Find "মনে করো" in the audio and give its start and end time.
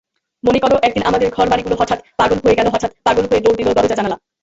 0.43-0.75